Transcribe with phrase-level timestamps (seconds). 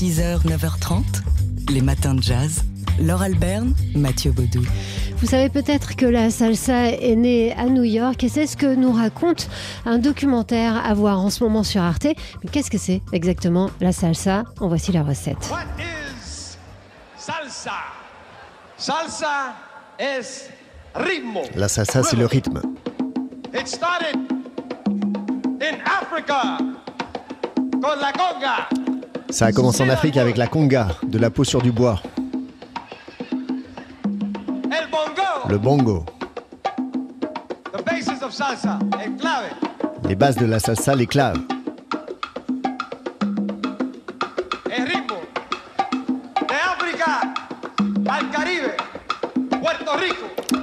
[0.00, 1.02] 6h, 9h30,
[1.68, 2.62] les matins de jazz.
[3.02, 4.64] Laure Alberne, Mathieu Baudou.
[5.18, 8.74] Vous savez peut-être que la salsa est née à New York et c'est ce que
[8.74, 9.50] nous raconte
[9.84, 12.06] un documentaire à voir en ce moment sur Arte.
[12.42, 14.44] Mais qu'est-ce que c'est exactement la salsa?
[14.58, 15.50] En voici la recette.
[15.50, 16.56] What is
[17.18, 17.72] salsa?
[18.78, 19.54] Salsa
[19.98, 20.48] es
[20.94, 21.42] ritmo.
[21.54, 22.62] La salsa, c'est le rythme.
[23.52, 24.16] It started
[25.60, 26.56] in Africa
[27.82, 28.79] con la conga.
[29.30, 32.00] Ça a commencé en Afrique avec la conga, de la peau sur du bois,
[35.48, 36.04] le bongo.
[40.08, 41.38] Les bases de la salsa, les claves.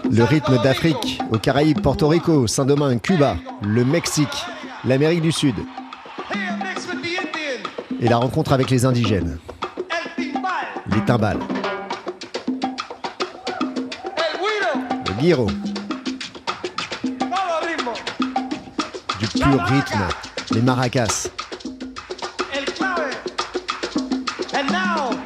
[0.09, 4.45] Le rythme d'Afrique, aux Caraïbes, Porto Rico, Saint-Domingue, Cuba, le Mexique,
[4.83, 5.55] l'Amérique du Sud
[7.99, 9.39] et la rencontre avec les indigènes,
[10.17, 11.39] les timbales,
[15.07, 15.47] le guiro,
[19.19, 20.07] du pur rythme,
[20.51, 21.29] les maracas.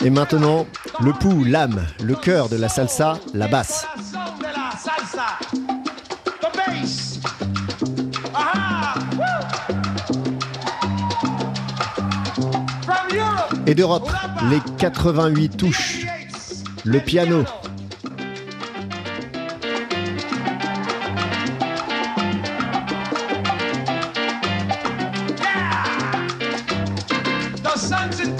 [0.03, 0.65] Et maintenant,
[1.01, 3.85] le pouls, l'âme, le cœur de la salsa, la basse.
[13.71, 14.11] Et d'Europe,
[14.49, 16.05] les 88 touches,
[16.83, 17.45] le piano.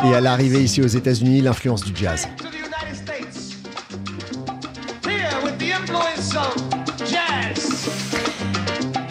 [0.04, 2.28] Et à l'arrivée ici aux États-Unis, l'influence du jazz.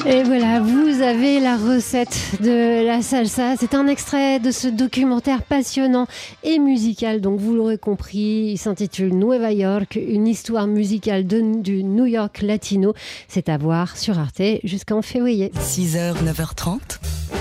[0.07, 3.57] Et voilà, vous avez la recette de la salsa.
[3.59, 6.07] C'est un extrait de ce documentaire passionnant
[6.43, 7.21] et musical.
[7.21, 12.95] Donc vous l'aurez compris, il s'intitule Nueva York, une histoire musicale du New York latino.
[13.29, 15.53] C'est à voir sur Arte jusqu'en février.
[15.61, 16.99] 6h, 9h30,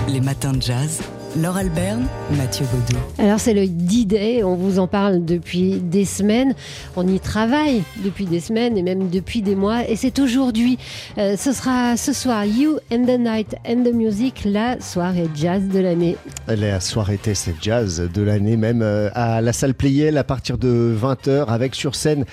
[0.08, 1.00] les matins de jazz.
[1.36, 2.98] Laure Alberne, Mathieu Baudou.
[3.18, 6.54] Alors c'est le D-Day, on vous en parle depuis des semaines,
[6.96, 10.78] on y travaille depuis des semaines et même depuis des mois et c'est aujourd'hui,
[11.18, 15.62] Euh, ce sera ce soir You and the Night and the Music, la soirée jazz
[15.68, 16.16] de l'année.
[16.48, 20.96] La soirée test jazz de l'année même euh, à la salle Playel à partir de
[21.00, 22.24] 20h avec sur scène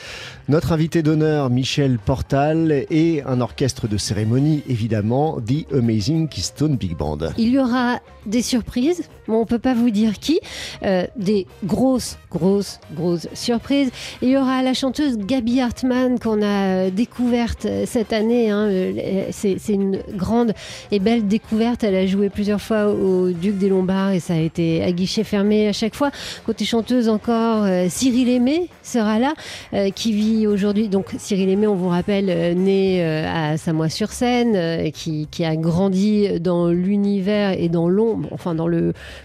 [0.50, 6.96] notre invité d'honneur Michel Portal et un orchestre de cérémonie évidemment The Amazing Keystone Big
[6.96, 7.18] Band.
[7.38, 8.87] Il y aura des surprises,
[9.28, 10.40] on peut pas vous dire qui,
[10.84, 13.90] euh, des grosses, grosses, grosses surprises.
[14.22, 18.50] Il y aura la chanteuse Gabi Hartmann qu'on a découverte euh, cette année.
[18.50, 18.68] hein.
[18.70, 20.54] Euh, C'est une grande
[20.92, 21.84] et belle découverte.
[21.84, 25.24] Elle a joué plusieurs fois au Duc des Lombards et ça a été à guichet
[25.24, 26.12] fermé à chaque fois.
[26.46, 29.34] Côté chanteuse encore, euh, Cyril Aimé sera là,
[29.74, 30.88] euh, qui vit aujourd'hui.
[30.88, 35.56] Donc Cyril Aimé, on vous rappelle, euh, né euh, à Samois-sur-Seine, euh, qui, qui a
[35.56, 38.77] grandi dans l'univers et dans l'ombre, enfin dans le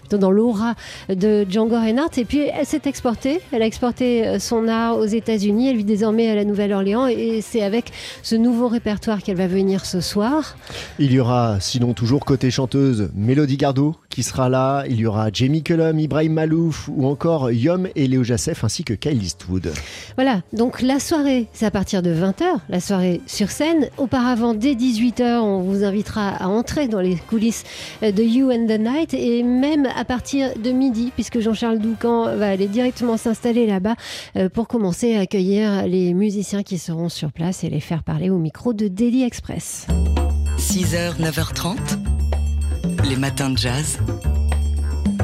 [0.09, 0.75] dans l'aura
[1.09, 2.17] de Django Reinhardt.
[2.17, 3.39] Et puis elle s'est exportée.
[3.51, 5.69] Elle a exporté euh, son art aux États-Unis.
[5.69, 7.91] Elle vit désormais à la Nouvelle-Orléans et c'est avec
[8.21, 10.55] ce nouveau répertoire qu'elle va venir ce soir.
[10.99, 15.29] Il y aura sinon toujours côté chanteuse Mélodie Gardot qui sera là, il y aura
[15.33, 19.73] Jamie Cullum, Ibrahim Malouf ou encore Yom et Léo Jassef ainsi que Kyle Eastwood.
[20.15, 23.89] Voilà, donc la soirée, c'est à partir de 20h, la soirée sur scène.
[23.97, 27.63] Auparavant, dès 18h, on vous invitera à entrer dans les coulisses
[28.03, 32.49] de You and the Night et même à partir de midi, puisque Jean-Charles Doucan va
[32.49, 33.95] aller directement s'installer là-bas
[34.35, 38.29] euh, pour commencer à accueillir les musiciens qui seront sur place et les faire parler
[38.29, 39.87] au micro de Daily Express.
[40.59, 41.77] 6h, 9h30,
[43.03, 43.99] les matins de jazz.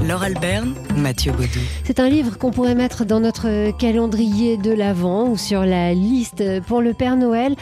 [0.07, 1.59] Laure Alberne, Mathieu Baudou.
[1.83, 6.43] C'est un livre qu'on pourrait mettre dans notre calendrier de l'Avent ou sur la liste
[6.67, 7.55] pour le Père Noël.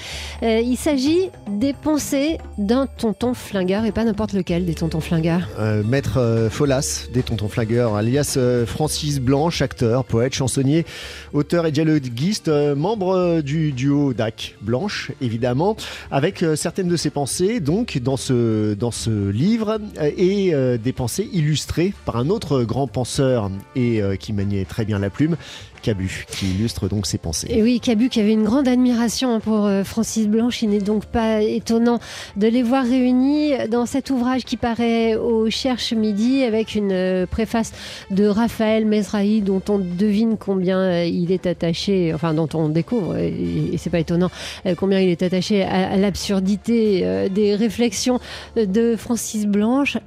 [0.44, 5.48] Euh, il s'agit des pensées d'un tonton flingueur et pas n'importe lequel des tontons flingueurs.
[5.60, 10.86] Euh, Maître euh, Folas des Tontons Flingueurs, alias euh, Francis Blanche, acteur, poète, chansonnier,
[11.34, 15.76] auteur et dialoguiste, euh, membre du duo DAC Blanche, évidemment,
[16.12, 20.78] avec euh, certaines de ses pensées, donc, dans ce, dans ce livre, euh, et euh,
[20.78, 25.10] des pensées illustrées par un autre grand penseur et euh, qui maniait très bien la
[25.10, 25.38] plume,
[25.82, 27.48] Cabu, qui illustre donc ses pensées.
[27.50, 31.06] Et oui, Cabu qui avait une grande admiration pour euh, Francis Blanche, il n'est donc
[31.06, 32.00] pas étonnant
[32.36, 37.26] de les voir réunis dans cet ouvrage qui paraît au Cherche Midi avec une euh,
[37.26, 37.72] préface
[38.12, 43.76] de Raphaël Mesrahi dont on devine combien il est attaché, enfin dont on découvre, et,
[43.78, 44.32] c'est pas étonnant,
[44.78, 48.20] combien il est attaché à, l'absurdité des réflexions
[48.56, 49.98] de Francis Blanche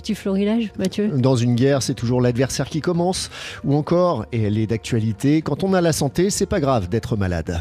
[0.00, 3.30] petit florilège, Mathieu Dans une guerre, c'est toujours l'adversaire qui commence,
[3.64, 7.16] ou encore, et elle est d'actualité, quand on a la santé, c'est pas grave d'être
[7.16, 7.60] malade.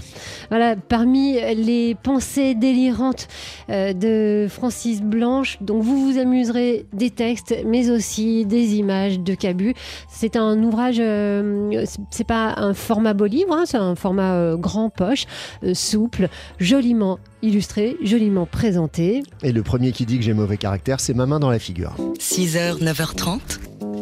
[0.50, 3.28] Voilà, parmi les pensées délirantes
[3.70, 9.36] euh, de Francis Blanche, dont vous vous amuserez des textes, mais aussi des images de
[9.36, 9.74] Cabu.
[10.08, 14.56] C'est un ouvrage, euh, c'est pas un format beau livre, hein, c'est un format euh,
[14.56, 15.26] grand poche,
[15.74, 19.24] souple, joliment illustré, joliment présenté.
[19.44, 21.96] Et le premier qui dit que j'ai mauvais caractère, c'est ma main dans la figure.
[22.20, 23.40] 6h, 9h30,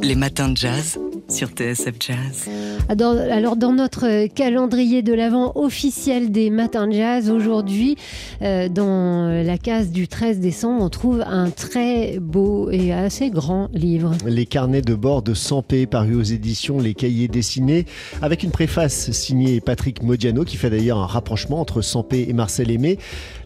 [0.02, 1.00] les matins de jazz
[1.30, 2.50] sur TSF Jazz.
[2.90, 7.98] Alors, alors, dans notre calendrier de l'avant officiel des matins de jazz, aujourd'hui,
[8.42, 13.68] euh, dans la case du 13 décembre, on trouve un très beau et assez grand
[13.74, 14.14] livre.
[14.26, 17.86] Les carnets de bord de Sampé, parus aux éditions Les Cahiers dessinés,
[18.22, 22.72] avec une préface signée Patrick Modiano, qui fait d'ailleurs un rapprochement entre Sampé et Marcel
[22.72, 23.00] Aimé.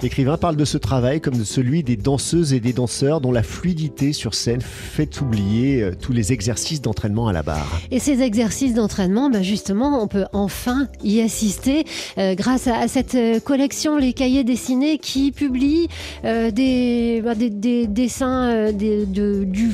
[0.03, 3.43] L'écrivain parle de ce travail comme de celui des danseuses et des danseurs dont la
[3.43, 7.81] fluidité sur scène fait oublier euh, tous les exercices d'entraînement à la barre.
[7.89, 11.85] Et ces exercices d'entraînement, bah justement, on peut enfin y assister
[12.17, 15.87] euh, grâce à, cette euh, collection Les Cahiers dessinés qui publie
[16.25, 19.73] euh, des, bah, des, des, dessins des, de, du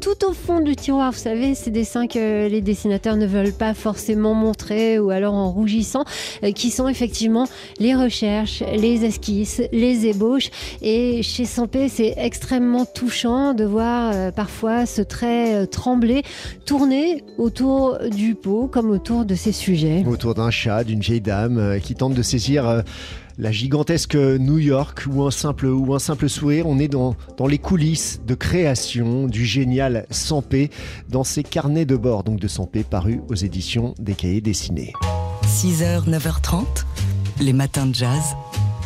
[0.00, 1.12] tout au fond du tiroir.
[1.12, 5.50] Vous savez, ces dessins que les dessinateurs ne veulent pas forcément montrer ou alors en
[5.50, 6.04] rougissant,
[6.42, 7.46] euh, qui sont effectivement
[7.78, 10.50] les recherches, les esquisses, les ébauches.
[10.80, 16.22] Et chez Sampé, c'est extrêmement touchant de voir euh, parfois ce trait euh, trembler,
[16.64, 20.04] tourner autour du pot comme autour de ses sujets.
[20.06, 22.82] Autour d'un chat, d'une vieille dame qui tente de saisir
[23.38, 26.66] la gigantesque New York ou un simple, ou sourire.
[26.66, 27.16] On est dans,
[27.48, 30.70] les coulisses de création du génial Sampé
[31.08, 34.92] dans ses carnets de bord donc de Sampé parus aux éditions des cahiers dessinés.
[35.44, 36.64] 6h, 9h30,
[37.40, 38.36] les matins de jazz.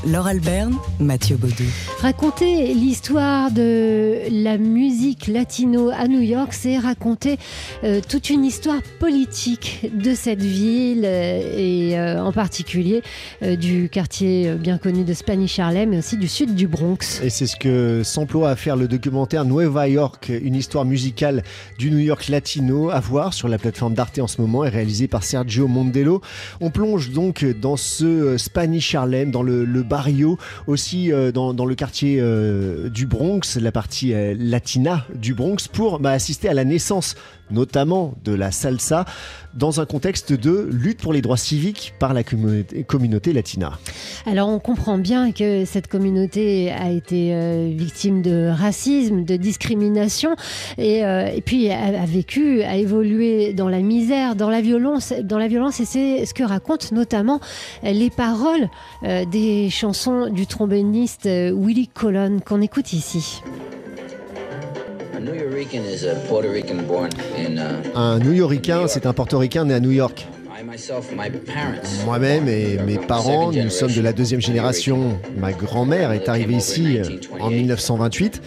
[0.06, 1.64] Laure Alberne, Mathieu Baudou.
[2.00, 7.38] Raconter l'histoire de la musique latino à New York, c'est raconter
[7.85, 13.02] euh, toute une histoire politique de cette ville euh, et euh, en particulier
[13.43, 17.20] euh, du quartier bien connu de Spanish Harlem mais aussi du sud du Bronx.
[17.23, 21.43] Et c'est ce que s'emploie à faire le documentaire Nueva York, une histoire musicale
[21.79, 25.08] du New York latino, à voir sur la plateforme d'Arte en ce moment, et réalisé
[25.08, 26.23] par Sergio Mondello.
[26.62, 31.75] On plonge donc dans ce Spanish Harlem, dans le, le barrio, aussi euh, dans, le
[31.75, 36.64] quartier euh, du Bronx, la partie euh, latina du Bronx, pour bah, assister à la
[36.64, 37.16] naissance
[37.50, 39.05] notamment de la salsa,
[39.55, 43.73] dans un contexte de lutte pour les droits civiques par la communauté, latina.
[44.26, 50.37] Alors on comprend bien que cette communauté a été euh, victime de racisme, de discrimination,
[50.79, 55.12] et, euh, et puis a, a, vécu, a évolué dans la misère, dans la violence,
[55.23, 57.41] dans la violence, et c'est ce que racontent notamment
[57.82, 58.69] les paroles
[59.03, 63.43] euh, des chansons du tromboniste Willie Colon qu'on écoute ici.
[67.94, 70.26] Un New-Yorkain, c'est un Portoricain né à New York.
[72.05, 75.19] Moi-même et mes parents, nous sommes de la deuxième génération.
[75.38, 76.99] Ma grand-mère est arrivée ici
[77.38, 78.43] en 1928.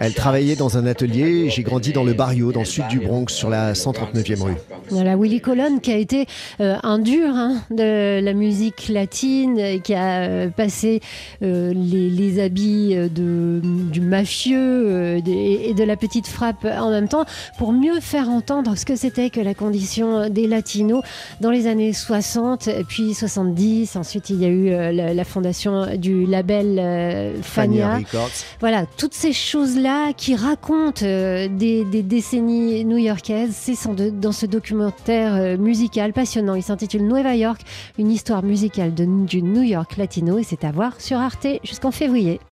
[0.00, 1.50] Elle travaillait dans un atelier.
[1.50, 4.54] J'ai grandi dans le barrio, dans le sud du Bronx, sur la 139e rue.
[4.88, 6.26] Voilà, Willie Colon qui a été
[6.60, 11.00] euh, un dur hein, de la musique latine, qui a euh, passé
[11.42, 17.08] euh, les, les, habits de, du mafieux euh, et de la petite frappe en même
[17.08, 17.24] temps
[17.58, 21.02] pour mieux faire entendre ce que c'était que la condition des latinos
[21.40, 23.96] dans les années 60 puis 70.
[23.96, 28.00] Ensuite, il y a eu euh, la, la, fondation du label euh, Fania.
[28.00, 28.28] Fania
[28.60, 31.48] voilà, toutes ces choses-là qui racontent des,
[31.84, 33.74] des, décennies new-yorkaises, c'est
[34.18, 36.54] dans ce documentaire documentaire musical passionnant.
[36.54, 37.60] Il s'intitule Nueva York,
[37.98, 42.40] une histoire musicale du New York latino et c'est à voir sur Arte jusqu'en février.